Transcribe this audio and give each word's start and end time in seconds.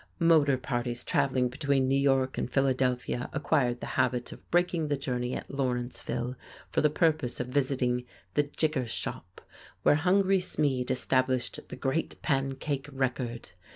Motor 0.17 0.57
parties 0.57 1.03
traveling 1.03 1.47
between 1.47 1.87
New 1.87 1.95
York 1.95 2.35
and 2.35 2.49
Philadelphia 2.51 3.29
acquired 3.33 3.81
the 3.81 3.85
habit 4.01 4.31
of 4.31 4.49
breaking 4.49 4.87
the 4.87 4.97
journey 4.97 5.35
at 5.35 5.51
Lawrenceville 5.53 6.33
for 6.71 6.81
the 6.81 6.89
purpose 6.89 7.39
of 7.39 7.49
visiting 7.49 8.05
"The 8.33 8.41
Jigger 8.41 8.87
Shop," 8.87 9.41
where 9.83 9.93
Hungry 9.97 10.39
Smeed 10.41 10.89
established 10.89 11.59
the 11.69 11.75
Great 11.75 12.19
Pancake 12.23 12.89
record. 12.91 13.49